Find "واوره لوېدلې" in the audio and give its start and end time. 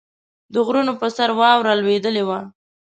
1.39-2.23